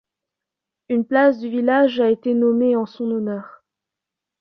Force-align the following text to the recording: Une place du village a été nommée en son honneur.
Une 0.89 1.05
place 1.05 1.37
du 1.37 1.47
village 1.47 1.99
a 1.99 2.09
été 2.09 2.33
nommée 2.33 2.75
en 2.75 2.87
son 2.87 3.11
honneur. 3.11 3.63